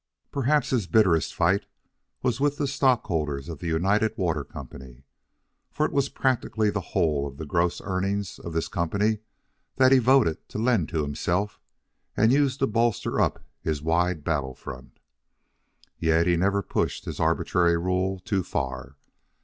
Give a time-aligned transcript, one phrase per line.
[0.31, 1.67] Perhaps his bitterest fight
[2.23, 5.03] was with the stockholders of the United Water Company,
[5.71, 9.19] for it was practically the whole of the gross earnings of this company
[9.75, 11.59] that he voted to lend to himself
[12.17, 14.97] and used to bolster up his wide battle front.
[15.99, 18.95] Yet he never pushed his arbitrary rule too far.